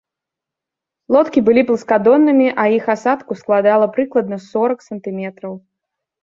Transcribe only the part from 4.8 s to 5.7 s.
сантыметраў.